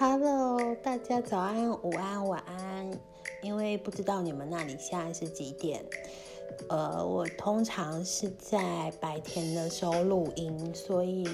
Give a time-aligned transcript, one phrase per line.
[0.00, 2.88] Hello，大家早安、午安、晚安。
[3.42, 5.84] 因为不知道你们那里现在是几点，
[6.68, 11.28] 呃，我通常是在白天的时候录音，所以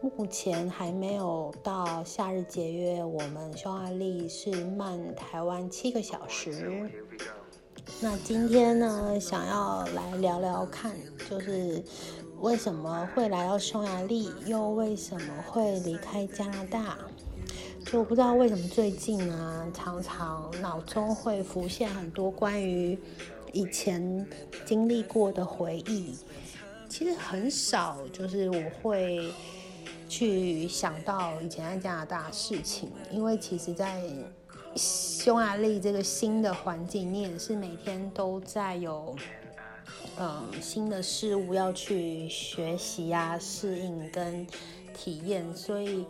[0.00, 3.04] 目前还没有到夏日节约。
[3.04, 6.90] 我们匈牙利是慢台湾七个小时。
[8.00, 10.96] 那今天呢，想要来聊聊看，
[11.28, 11.84] 就是
[12.40, 16.96] 为什么会来到匈牙利，又为什么会离开加拿大？
[17.92, 22.98] 就我不知道为什么最近啊，常常脑中会浮现很多关于
[23.52, 24.26] 以前
[24.64, 26.16] 经历过的回忆。
[26.88, 29.30] 其实很少，就是我会
[30.08, 34.02] 去想到以前在加拿大事情，因为其实，在
[34.74, 39.14] 匈牙利这个新的环境，你也是每天都在有，
[40.18, 44.46] 嗯，新的事物要去学习啊、适应跟
[44.94, 46.06] 体验，所以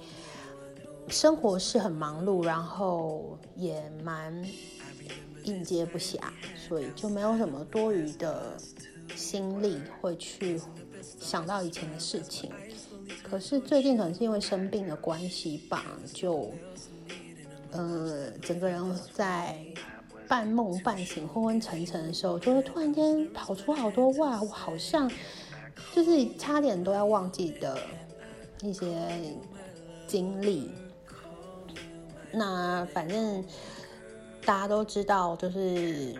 [1.08, 4.32] 生活是很忙碌，然后也蛮
[5.44, 6.18] 应接不暇，
[6.56, 8.56] 所以就没有什么多余的
[9.14, 10.60] 心力会去
[11.20, 12.50] 想到以前的事情。
[13.22, 16.50] 可是最近可能是因为生病的关系吧，就。
[17.74, 19.56] 呃，整个人在
[20.28, 25.10] 半梦半醒、昏昏沉沉的时候，就会突然间跑出好多哇，我好像
[25.94, 27.78] 就是差点都要忘记的
[28.60, 29.34] 一些
[30.06, 30.70] 经历。
[32.32, 33.44] 那反正
[34.44, 36.14] 大家都知道，就是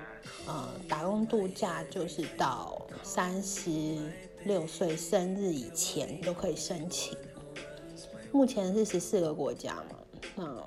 [0.46, 3.98] 呃，打工度假就是到三十
[4.44, 7.16] 六岁生日以前都可以申请。
[8.30, 9.96] 目前是十四个国家嘛，
[10.36, 10.62] 那。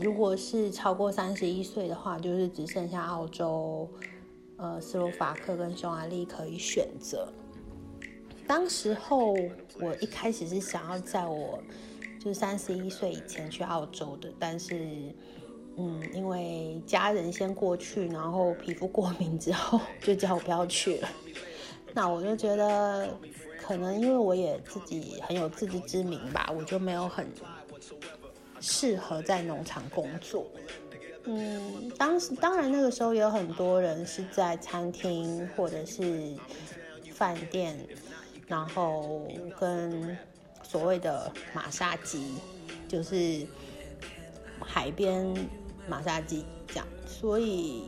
[0.00, 3.90] 如果是超过三十一岁的话，就是只剩下澳洲、
[4.56, 7.26] 呃斯洛伐克跟匈牙利可以选择。
[8.46, 9.32] 当时候
[9.80, 11.58] 我一开始是想要在我
[12.28, 14.76] 是三十一岁以前去澳洲的，但是
[15.76, 21.08] 嗯，因为家人先过去，然后皮肤过敏之后就叫我不要去了。
[21.92, 23.08] 那我就觉得
[23.60, 27.26] 可能因为我也自己很有自知之明吧，我就没有很。
[28.60, 30.44] 适合在农场工作，
[31.26, 36.34] 嗯，当时当然那个时候也有很多人是在餐厅或者是
[37.12, 37.78] 饭店，
[38.48, 39.28] 然后
[39.60, 40.18] 跟
[40.68, 42.34] 所谓的马杀鸡，
[42.86, 43.46] 就是
[44.60, 45.26] 海边
[45.88, 47.84] 马杀鸡这样，所以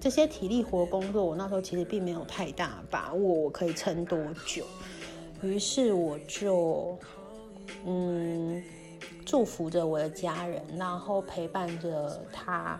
[0.00, 4.66] 这些体力活工作，我那时候其实并没有太大把握我可以撑多久，
[5.42, 6.98] 于是我就
[7.84, 8.62] 嗯。
[9.26, 12.78] 祝福着我的家人，然后陪伴着他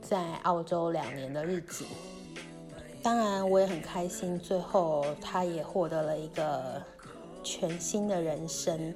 [0.00, 1.84] 在澳洲两年的日子。
[3.02, 6.82] 当然，我也很开心，最后他也获得了一个
[7.42, 8.94] 全新的人生，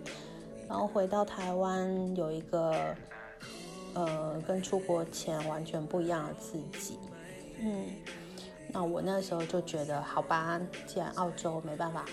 [0.69, 2.95] 然后回到台湾，有一个
[3.95, 6.99] 呃跟出国前完全不一样的自己。
[7.61, 7.87] 嗯，
[8.73, 12.05] 那我那时候就觉得，好吧，既然澳洲没办法，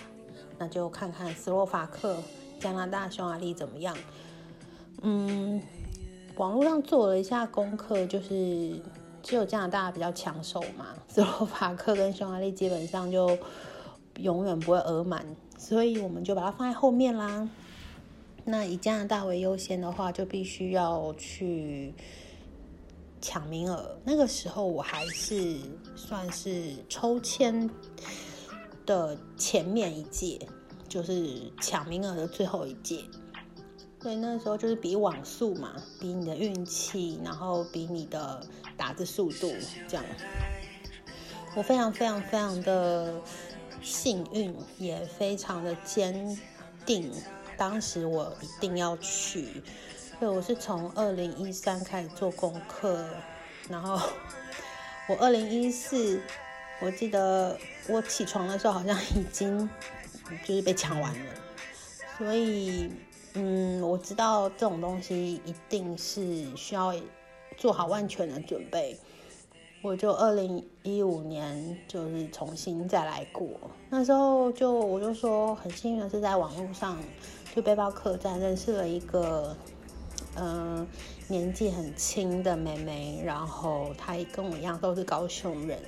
[0.58, 2.16] 那就看看斯洛伐克、
[2.58, 3.96] 加拿大、匈牙利怎么样。
[5.02, 5.60] 嗯，
[6.36, 8.80] 网络上做了一下功课，就是
[9.22, 13.36] 只有加拿大比较抢手嘛，斯洛伐克跟匈牙利基本上就
[14.16, 15.26] 永远不会额满，
[15.64, 17.48] 所以我们就把它放在后面啦。
[18.44, 21.94] 那以加拿大为优先的话，就必须要去
[23.18, 23.96] 抢名额。
[24.04, 25.56] 那个时候我还是
[25.96, 27.70] 算是抽签
[28.84, 30.38] 的前面一届，
[30.86, 33.02] 就是抢名额的最后一届。
[34.02, 38.46] 所以，那时候就是比网速嘛，比你的运气，然后比你的
[38.76, 39.50] 打字速度
[39.88, 40.04] 这样。
[41.56, 43.14] 我非常非常非常的
[43.84, 46.36] 幸运，也非常的坚
[46.84, 47.12] 定。
[47.56, 49.62] 当时我一定要去，
[50.18, 53.06] 对，我是从二零一三开始做功课，
[53.68, 54.00] 然后
[55.08, 56.20] 我二零一四，
[56.80, 57.56] 我记得
[57.86, 59.70] 我起床的时候好像已经
[60.44, 61.32] 就是被抢完了，
[62.18, 62.90] 所以。
[63.36, 66.94] 嗯，我知道这种东西一定是需要
[67.56, 68.96] 做好万全的准备。
[69.84, 73.46] 我就二零一五年就是重新再来过，
[73.90, 76.98] 那时候就我就说很幸运的是在网络上
[77.54, 79.54] 就背包客栈认识了一个
[80.36, 80.86] 嗯
[81.28, 85.78] 年纪很轻的妹妹，然后她也跟我一样都是高雄人，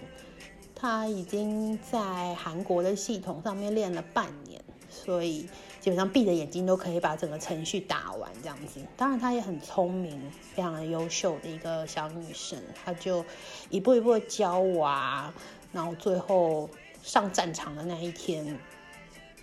[0.75, 4.62] 她已经在韩国的系统上面练了半年，
[5.06, 5.49] 所以。
[5.79, 8.81] 基本上闭着眼睛都可以把整个程序打完，这样子。
[8.97, 10.20] 当然，她也很聪明，
[10.53, 12.61] 非常的优秀的一个小女生。
[12.75, 13.25] 她就
[13.70, 15.32] 一步一步教我啊，
[15.73, 16.69] 然后最后
[17.05, 18.58] 上战场的那一天，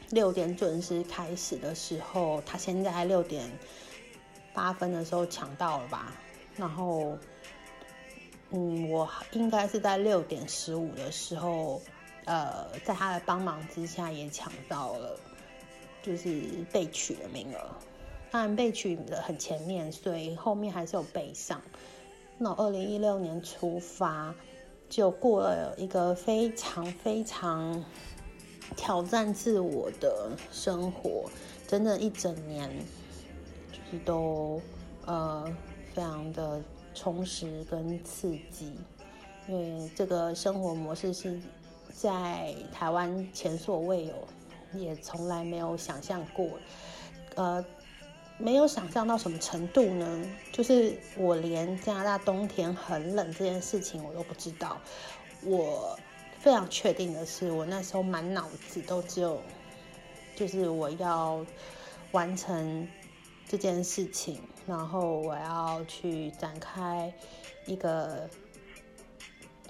[0.10, 3.50] 六点准时开始的时候，她现在六点
[4.54, 6.14] 八分的时候抢到了吧，
[6.58, 7.18] 然后，
[8.50, 11.82] 嗯，我应该是在六点十五的时候，
[12.26, 15.18] 呃，在他的帮忙之下也抢到了，
[16.04, 17.60] 就是被取的名额。
[18.30, 21.60] 当然被取的很前面，所以后面还是有背上。
[22.38, 24.36] 那二零一六年出发，
[24.90, 27.84] 就过了一个非常非常
[28.76, 31.30] 挑战自我的生活，
[31.68, 32.70] 整整一整年。
[33.72, 34.62] 就是都
[35.06, 35.46] 呃
[35.94, 36.62] 非常的
[36.96, 38.74] 充实跟刺激，
[39.48, 41.40] 因为这个生活模式是
[41.92, 44.14] 在台湾前所未有，
[44.76, 46.48] 也从来没有想象过，
[47.36, 47.64] 呃，
[48.38, 50.26] 没有想象到什么程度呢？
[50.52, 54.80] 就是我连加拿大冬天很冷这件事情我都不知道。
[55.44, 55.98] 我
[56.40, 59.42] 非常确定的是，我那时候满脑子都只有，
[60.36, 61.46] 就是我要
[62.12, 62.88] 完成。
[63.46, 67.14] 这件事情，然后我要去展开
[67.68, 68.28] 一个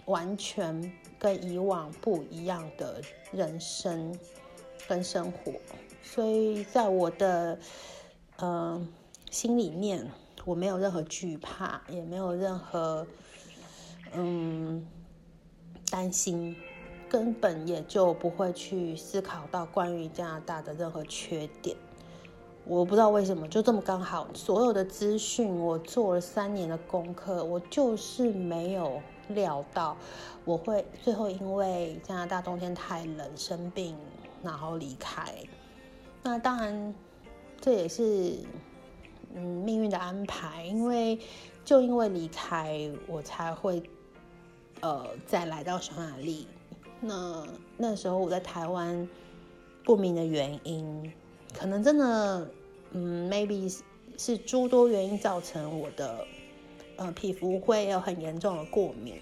[0.05, 3.01] 完全跟以往不一样的
[3.33, 4.17] 人生
[4.93, 5.51] 跟生活，
[6.03, 7.57] 所以在我的
[8.37, 8.87] 嗯
[9.31, 10.07] 心里面，
[10.45, 13.07] 我没有任何惧怕，也没有任何
[14.13, 14.85] 嗯
[15.89, 16.55] 担心，
[17.09, 21.75] 根本也就不会去思考到关于加拿大的任何缺点。
[22.65, 29.97] 我不知道为什么就这么刚好，所有的资讯我做了三年的功课，我就是没有料到
[30.45, 33.97] 我会最后因为加拿大冬天太冷生病，
[34.43, 35.33] 然后离开。
[36.21, 36.93] 那当然
[37.59, 38.37] 这也是
[39.33, 41.17] 嗯命运的安排，因为
[41.65, 43.81] 就因为离开我才会
[44.81, 46.47] 呃再来到匈牙利。
[46.99, 47.47] 那
[47.77, 49.09] 那时候我在台湾
[49.83, 51.11] 不明的原因。
[51.53, 52.49] 可能真的，
[52.93, 53.79] 嗯，maybe
[54.17, 56.25] 是诸多原因造成我的，
[56.97, 59.21] 呃，皮肤会有很严重的过敏。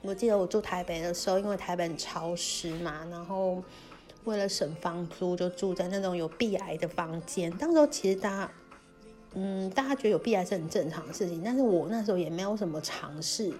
[0.00, 3.62] 我记得我住台北的时候，因为台北很潮湿嘛，然后
[4.24, 7.50] 为了省房租，就住在那种有壁癌的房间。
[7.52, 8.52] 当时候其实大家，
[9.34, 13.52] 嗯，大家觉得有壁癌是很正常的事情，但是我那时候也没有什么尝试，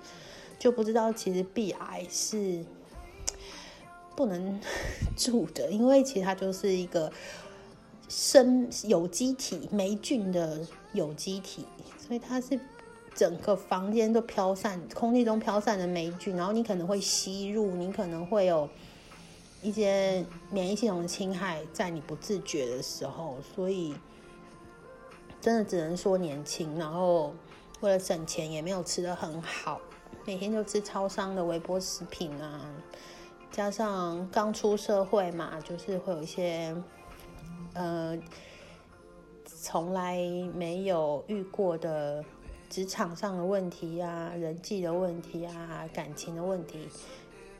[0.58, 2.64] 就不知道其实壁癌是
[4.16, 4.60] 不能
[5.16, 7.12] 住的，因为其实它就是一个。
[8.12, 11.64] 生有机体霉菌的有机体，
[11.96, 12.58] 所以它是
[13.14, 18.68] 整个房间都飘散，空气中飘散的霉菌，然后你可能会吸入，你可能会有
[19.62, 23.94] 一些免疫系统的侵害，在你不自觉的时候，所以
[25.40, 27.34] 真的只能说年轻，然后
[27.80, 29.80] 为了省钱也没有吃的很好，
[30.24, 32.60] 每天就吃超商的微波食品啊，
[33.50, 36.74] 加上刚出社会嘛，就是会有一些。
[37.72, 38.18] 呃，
[39.44, 40.18] 从来
[40.52, 42.24] 没有遇过的
[42.68, 46.88] 职场上的问题啊，人际的问题啊，感情的问题，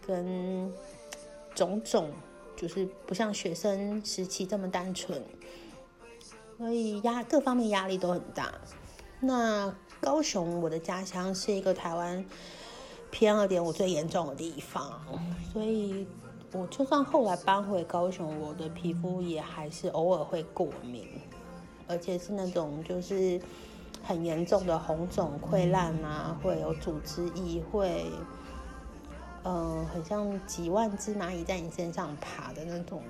[0.05, 0.73] 跟
[1.61, 2.11] 种种，
[2.57, 5.23] 就是不像学生时期这么单纯，
[6.57, 8.53] 所以压各方面压力都很大。
[9.21, 12.25] 那高雄，我的家乡是一个台湾
[13.11, 15.01] 偏二点五最严重的地方，
[15.53, 16.07] 所以。
[16.53, 21.07] 我就算后来搬回高雄，我的皮肤也还是偶尔会过敏，
[21.87, 23.41] 而且是那种就是
[24.03, 28.05] 很严重的红肿溃烂啊，会有组织液，会
[29.45, 33.03] 嗯，很像几万只蚂蚁在你身上爬的那种，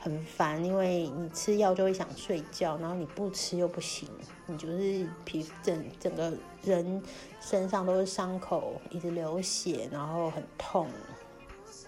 [0.00, 0.64] 很烦。
[0.64, 4.08] 因为你吃药就会想睡觉，然后你不吃又不行，
[4.46, 7.02] 你就是皮整整个人
[7.40, 10.88] 身上都是伤口，一直流血，然后很痛。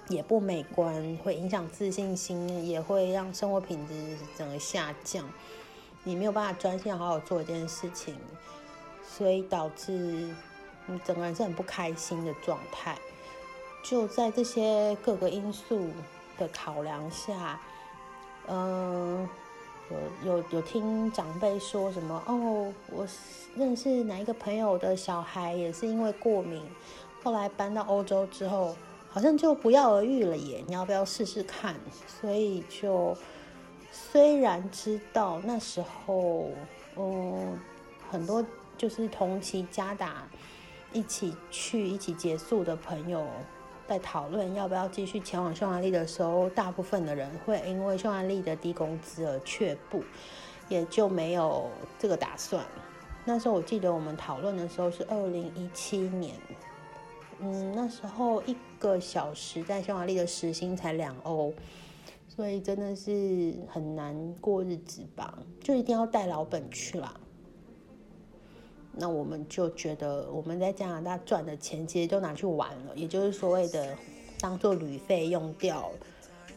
[0.08, 5.24] 也不美观，会影响自信心，也会让生活品质整个下降。
[6.02, 8.16] 你没有办法专心好好做一件事情，
[9.04, 10.34] 所以导致
[10.86, 12.96] 你整个人是很不开心的状态。
[13.82, 15.90] 就在这些各个因素
[16.38, 17.60] 的考量下，
[18.46, 19.28] 嗯，
[20.24, 22.22] 有有有听长辈说什么？
[22.26, 23.06] 哦，我
[23.56, 26.62] 认识哪一个朋友的小孩也是因为过敏，
[27.22, 28.76] 后来搬到欧洲之后。
[29.12, 30.62] 好像就不药而愈了耶！
[30.68, 31.74] 你要不要试试看？
[32.06, 33.12] 所以就
[33.90, 36.48] 虽然知道那时候，
[36.94, 37.58] 嗯，
[38.08, 38.46] 很多
[38.78, 40.28] 就是同期加打
[40.92, 43.26] 一起去一起结束的朋友
[43.86, 50.02] 在讨论要不要继续前往匈牙利的时候，大部分的人会因为匈牙利的低工资而却步，
[50.68, 51.68] 也就没有
[51.98, 52.64] 这个打算。
[53.24, 56.34] 那时候我记得我们讨论的时候是二零一七年。
[57.40, 61.52] 嗯，那时候一个小时在匈牙利的时薪才两欧，
[62.28, 67.14] 所以真的是很难过日子吧，就一定要带老本去啦。
[69.00, 73.96] 那我们就觉得我们在加拿大赚的钱其实都拿去玩了，也就是所谓的
[74.38, 75.90] 当做旅费用掉，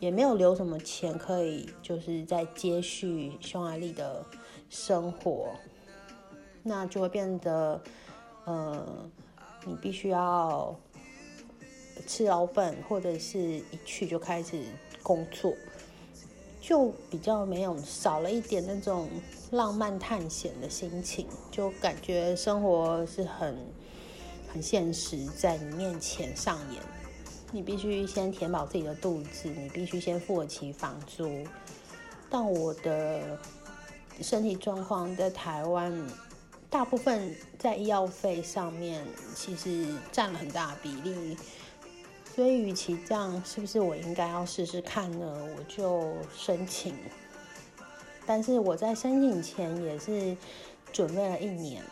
[0.01, 4.25] 也没有留什么钱可以就是在接续匈牙利的
[4.69, 5.51] 生活，
[6.61, 7.81] 那就会变得
[8.43, 9.09] 呃，
[9.65, 10.77] 你必须要
[12.05, 14.61] 吃老本，或者是一去就开始
[15.01, 15.53] 工作，
[16.63, 19.09] 就比较没有少了一点那种。
[19.51, 23.55] 浪漫探险的心情，就感觉生活是很
[24.51, 26.81] 很现实，在你面前上演。
[27.51, 31.45] 你必须先填饱自己的肚子，你必须先付得起房租。
[32.31, 33.37] 但我的
[34.21, 35.93] 身体状况在台湾，
[36.67, 39.05] 大部分在医药费上面
[39.35, 41.37] 其实占了很大比例，
[42.33, 45.47] 所以与其这样，是不是我应该要试试看呢？
[45.55, 46.95] 我就申请。
[48.25, 50.35] 但是我在申请前也是
[50.91, 51.83] 准备了一年，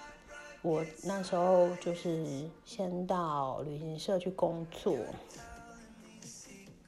[0.63, 4.95] 我那时候就是先到旅行社去工作，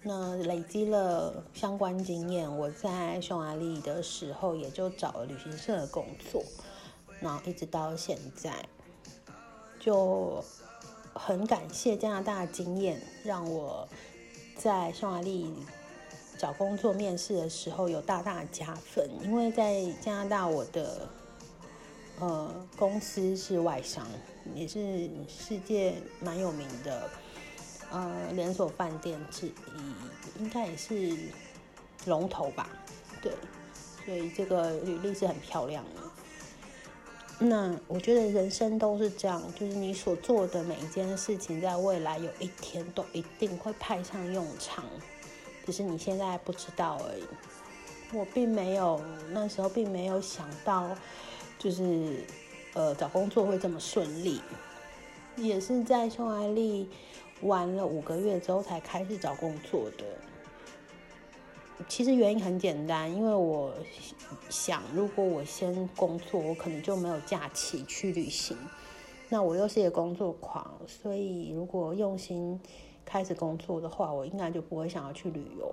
[0.01, 6.41] 那累积了相关经验，我在匈牙利的时候也就找了旅行社的工作，
[7.19, 8.65] 然后一直到现在，
[9.79, 10.43] 就
[11.13, 13.87] 很感谢加拿大的经验，让我
[14.55, 15.53] 在匈牙利。
[16.35, 21.07] 找工作面试的时候有大大加分，因为在加拿大，我的
[22.19, 24.05] 呃公司是外商，
[24.53, 27.09] 也是世界蛮有名的
[27.91, 31.15] 呃连锁饭店之一，应该也是
[32.07, 32.67] 龙头吧？
[33.21, 33.31] 对，
[34.03, 36.01] 所以这个履历是很漂亮的。
[37.45, 44.85] 那我觉得人生都是这样，就是你所做的每一件事情，在未来有一天都一定会派上用场。
[45.65, 47.23] 只是你现在不知道而已。
[48.13, 50.95] 我并没有那时候并没有想到，
[51.59, 52.23] 就是
[52.73, 54.41] 呃找工作会这么顺利。
[55.35, 56.89] 也是在匈牙利
[57.41, 60.05] 玩了五个月之后才开始找工作的。
[61.87, 63.73] 其实原因很简单，因为我
[64.49, 68.57] 想，如果我先工作，我可能就没有假期去旅行。
[69.29, 72.59] 那我又是一个工作狂，所以如果用心。
[73.05, 75.69] 开始工作的话，我应该就不会想要去旅游。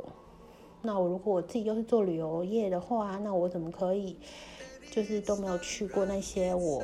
[0.82, 4.16] 那我如果我自己又是做旅游业的话，那我怎么可以
[4.90, 6.82] 就是都没有去过那些我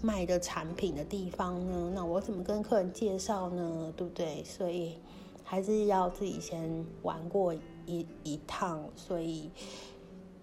[0.00, 1.92] 卖的产品的地方呢？
[1.92, 3.92] 那我怎么跟客人介绍呢？
[3.96, 4.44] 对不对？
[4.44, 4.96] 所以
[5.42, 7.52] 还是要自己先玩过
[7.86, 9.50] 一一趟，所以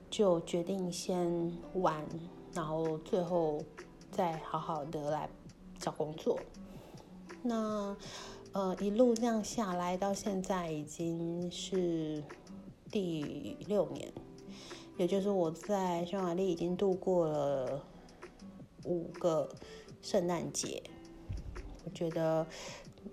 [0.10, 2.04] 就决定先玩，
[2.54, 3.62] 然后最后
[4.10, 5.30] 再好好的来
[5.78, 6.40] 找工作。
[7.42, 7.96] 那。
[8.56, 12.24] 呃，一路这样下来，到现在已经是
[12.92, 14.14] 第六年，
[14.96, 17.84] 也就是我在匈牙利已经度过了
[18.86, 19.50] 五个
[20.04, 20.84] 圣诞节。
[21.84, 22.46] 我觉得，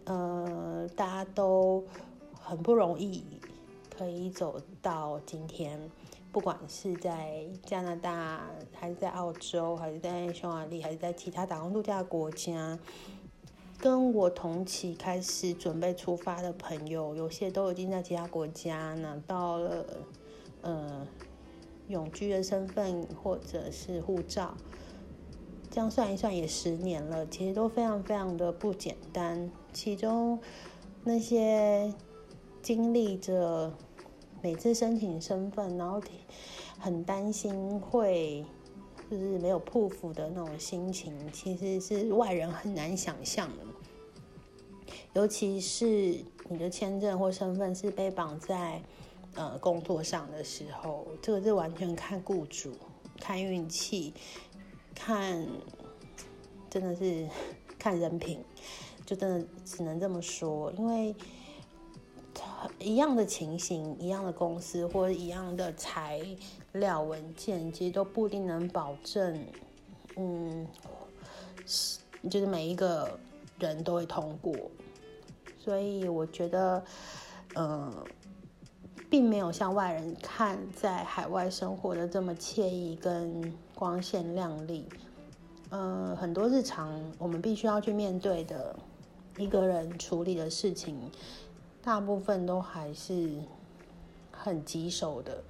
[0.05, 1.87] 呃，大家都
[2.35, 3.25] 很不容易
[4.01, 5.79] 可以走到今天，
[6.33, 8.41] 不管是在加拿大，
[8.73, 12.79] 还是在澳洲，还是在匈牙利，还是在其他打工度假的国家。
[13.79, 19.85] 跟我同期开始准备出发的朋友，有些都已经在其他国家拿到了
[20.63, 21.07] 呃
[21.89, 24.55] 永居的身份或者是护照，
[25.71, 29.51] 这样算一算也十年了，其实都非常非常的不简单。
[29.75, 30.41] 其中
[31.05, 31.93] 那些
[32.63, 33.73] 经历着
[34.43, 36.01] 每次申请身份，然后
[36.79, 38.45] 很担心会。
[39.11, 43.65] 就是没有破釜的那种心情，其实是外人很难想象的。
[45.15, 48.81] 尤其是你的签证或身份是被绑在
[49.35, 52.73] 呃工作上的时候，这个是完全看雇主、
[53.19, 54.15] 看运气、
[54.95, 55.45] 看
[56.71, 57.29] 真的是
[57.77, 58.39] 看人品，
[59.05, 60.71] 就真的只能这么说。
[60.79, 61.13] 因为
[62.79, 66.21] 一样的情形、一样的公司或者一样的材
[66.73, 69.45] 料文件，其实都不一定能保证，
[70.17, 70.67] 嗯，
[72.29, 73.19] 就是每一个
[73.59, 74.55] 人都会通过。
[75.59, 76.83] 所以我觉得，
[77.57, 77.93] 嗯，
[79.09, 84.87] 并没有像外人看在海外生活的这么惬意跟光鲜亮丽。
[85.71, 88.75] 嗯，很多日常我们必须要去面对的
[89.37, 90.99] 一个人处理的事情，
[91.83, 93.31] 大部分都还是
[94.31, 95.43] 很棘手的。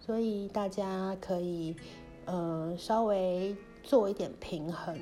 [0.00, 1.76] 所以大家可以，
[2.24, 4.98] 呃，稍微做一点平衡。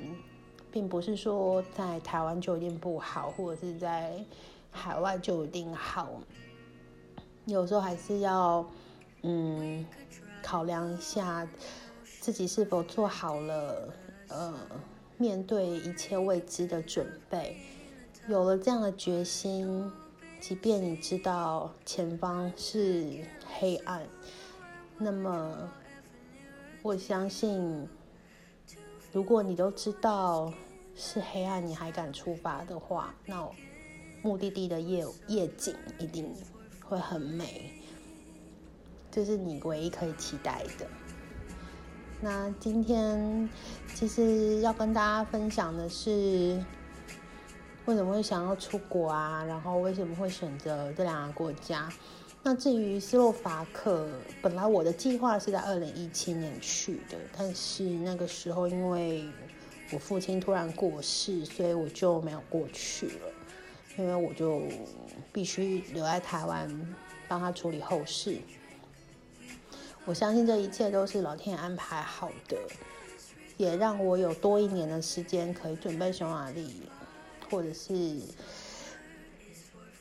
[0.73, 4.23] 并不是说在台湾就一定不好，或者是在
[4.71, 6.07] 海外就一定好。
[7.43, 8.65] 有时候还是要
[9.23, 9.85] 嗯
[10.41, 11.45] 考量一下
[12.21, 13.93] 自己是否做好了
[14.29, 14.53] 呃
[15.17, 17.57] 面对一切未知的准备。
[18.29, 19.91] 有了这样的决心，
[20.41, 24.01] 即便你知道前方是黑暗，
[24.97, 25.69] 那么
[26.81, 27.87] 我相信，
[29.11, 30.51] 如果你都知道
[30.95, 33.47] 是黑暗，你还敢出发的话，那
[34.23, 36.33] 目的地的夜夜景一定
[36.83, 37.71] 会很美，
[39.11, 40.87] 这是你唯一可以期待的。
[42.19, 43.47] 那今天
[43.93, 46.59] 其实要跟大家分享的是。
[47.85, 49.43] 为什么会想要出国啊？
[49.43, 51.91] 然后为什么会选择这两个国家？
[52.43, 54.07] 那至于斯洛伐克，
[54.41, 59.25] 本来我的计划是在二零一七年去的，但是那个时候因为
[59.91, 63.33] 我父亲突然过世，所以我就没有过去了。
[63.97, 64.63] 因为我就
[65.33, 66.95] 必须留在台湾
[67.27, 68.37] 帮他处理后事。
[70.05, 72.57] 我相信这一切都是老天安排好的，
[73.57, 76.83] 也让我有多一年的时间可以准备匈牙利。
[77.51, 77.93] 或者是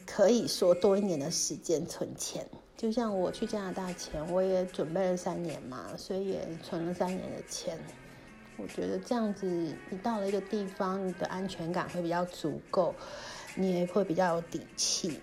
[0.07, 7.77] 可以说多一年的时间存钱，就像我去加拿大前，我也准备了三年嘛，所以也存了三年的钱。
[8.57, 9.47] 我觉得这样子，
[9.89, 12.95] 你到了一个地方，你的安全感会比较足够，
[13.57, 15.19] 你也会比较有底气，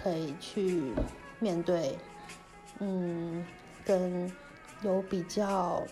[0.00, 0.92] 可以去
[1.40, 1.98] 面对，
[2.78, 3.44] 嗯，
[3.84, 4.30] 跟
[4.82, 5.82] 有比较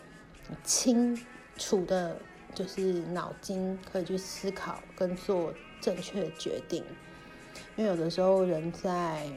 [0.62, 1.18] 清
[1.56, 2.16] 楚的。
[2.54, 6.84] 就是脑筋可以去思考跟做正确的决定，
[7.76, 9.30] 因为有的时候人在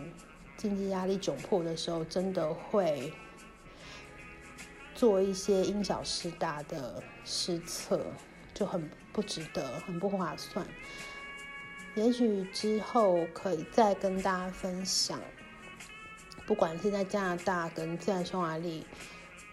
[0.58, 3.14] 经济压力窘迫的时候，真的会
[4.96, 8.02] 做一些因小失大的失策，
[8.54, 10.66] 就很不值得，很不划算。
[11.96, 15.20] 也许之后可以再跟大家分享，
[16.48, 18.86] 不管是在加拿大跟在匈牙利，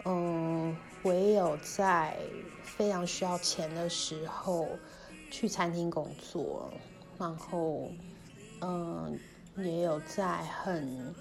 [0.04, 0.76] 嗯。
[1.04, 2.16] 唯有在
[2.64, 4.68] 非常需要钱的时候
[5.30, 6.70] 去餐厅工作，
[7.18, 7.88] 然后，
[8.60, 9.18] 嗯，
[9.56, 11.14] 也有在很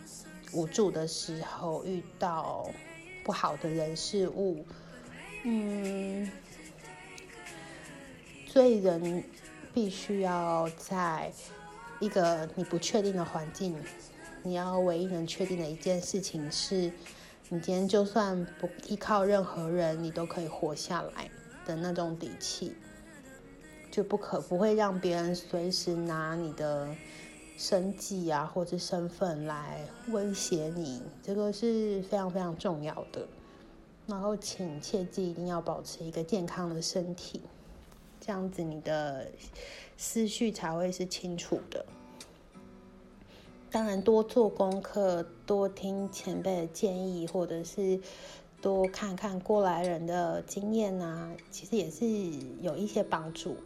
[0.51, 2.67] 无助的时候遇到
[3.23, 4.65] 不好的人事物，
[5.43, 6.31] 嗯，
[8.47, 9.23] 所以人
[9.73, 11.31] 必须要在
[11.99, 13.75] 一个你不确定的环境，
[14.41, 16.91] 你要唯一能确定的一件事情是。
[17.49, 21.31] 你今天就算不依靠任何人，你都可以活下来
[21.65, 22.75] 的那种底气，
[23.89, 26.93] 就不可不会让别人随时拿你的
[27.57, 29.79] 生计啊或者身份来
[30.09, 33.25] 威胁你，这个是非常非常重要的。
[34.07, 37.41] 然后，请切记一定要保持一个健康的身体，
[38.19, 39.25] 这样子你的
[39.95, 41.85] 思绪才会是清楚的。
[43.69, 47.99] 当然，多做功课，多听前辈的建议，或者是
[48.61, 52.07] 多看看过来人的经验啊，其实也是
[52.61, 53.57] 有一些帮助。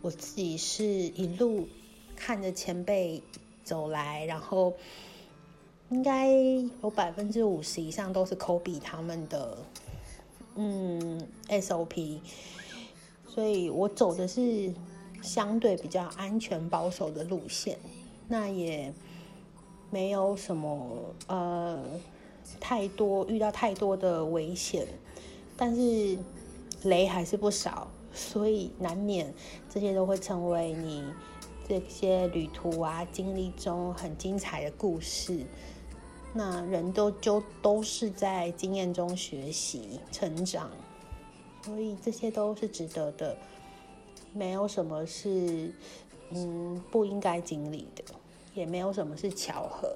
[0.00, 1.68] 我自己是一路
[2.16, 3.22] 看着前辈
[3.62, 4.72] 走来，然后
[5.90, 6.32] 应该
[6.82, 9.58] 有百分之五十以上都是抠比他们的
[10.54, 12.20] 嗯 SOP，
[13.28, 14.72] 所以我走的是
[15.20, 17.78] 相对比较安全保守的路线，
[18.28, 18.92] 那也。
[19.92, 21.78] 没有什么呃
[22.58, 24.88] 太多遇到太多的危险，
[25.54, 26.18] 但是
[26.84, 29.34] 雷还是不少，所以难免
[29.68, 31.04] 这些都会成为你
[31.68, 35.44] 这些旅途啊经历中很精彩的故事。
[36.32, 40.70] 那人都就都是在经验中学习成长，
[41.66, 43.36] 所以这些都是值得的，
[44.32, 45.70] 没有什么是
[46.30, 48.02] 嗯不应该经历的。
[48.54, 49.90] 也没有什么是巧合，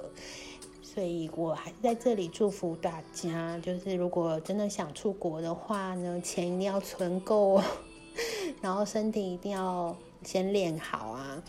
[0.82, 3.58] 所以我还是在这里祝福大家。
[3.58, 7.60] 就是如果真的想出国的话呢，钱一定要存够，
[8.62, 11.42] 然后身体一定要先练好啊。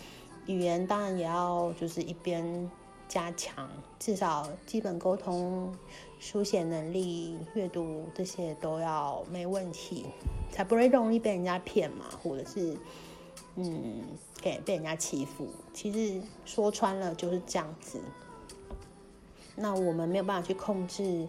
[0.47, 2.69] 语言当然也要就是一边
[3.07, 5.73] 加强，至少基本沟通、
[6.19, 10.05] 书写能力、阅读这些都要没问题，
[10.51, 12.77] 才不会容易被人家骗嘛，或者是。
[13.59, 14.03] 嗯，
[14.39, 17.99] 给被人家欺负，其实说穿了就是这样子。
[19.55, 21.27] 那我们没有办法去控制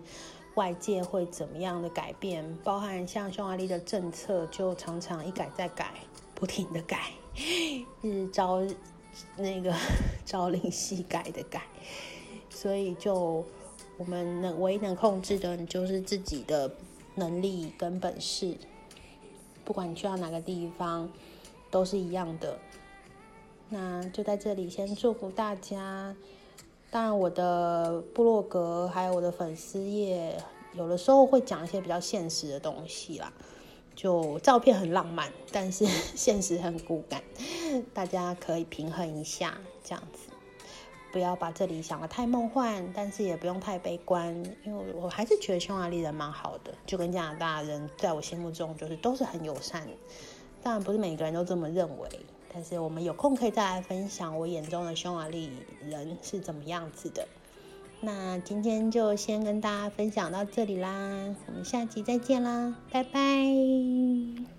[0.54, 5.94] 外界会怎么样的改变，包含像匈牙利的政策，就常常一改再改，
[6.34, 7.12] 不停的改，
[8.02, 8.60] 日朝
[9.38, 9.74] 那个
[10.26, 11.62] 朝令夕改的改。
[12.50, 13.42] 所以就
[13.96, 16.70] 我们能唯一能控制的，就是自己的
[17.14, 18.54] 能力跟本事。
[19.64, 21.08] 不管你去到哪个地方。
[21.70, 22.58] 都是一样的，
[23.68, 26.14] 那就在这里先祝福大家，
[26.90, 30.36] 当然，我的部落格还有我的粉丝页，
[30.74, 33.32] 有的时候会讲一些比较现实的东西啦。
[33.94, 37.20] 就照片很浪漫，但是 现实很骨感，
[37.92, 40.30] 大家可以平衡一下，这样子，
[41.10, 44.32] 不要把这里想的太梦幻，但是也不用太悲观，
[44.64, 49.84] 因为我还是觉得匈牙利人蛮好的，就跟加拿大人在我心目中就是都是很友善。
[50.62, 52.08] 当然不是每个人都这么认为。
[52.52, 55.50] 但是我们有空可以再来分享我眼中的匈牙利
[55.82, 57.28] 人是怎么样子的。
[58.00, 64.57] 那今天就先跟大家分享到这里啦，我们下集再见啦，拜拜。